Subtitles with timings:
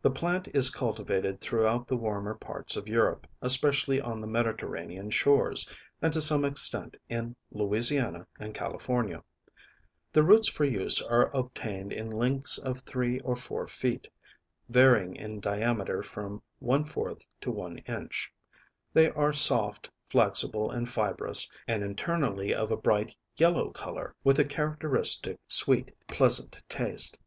[0.00, 5.68] The plant is cultivated throughout the warmer parts of Europe, especially on the Mediterranean shores,
[6.00, 9.22] and to some extent in Louisiana and California.
[10.14, 14.06] The roots for use are obtained in lengths of 3 or 4 ft.,
[14.70, 18.08] varying in diameter from 1/4 to 1 in.;
[18.94, 24.44] they are soft, flexible and fibrous, and internally of a bright yellow colour, with a
[24.46, 27.18] characteristic, sweet pleasant taste.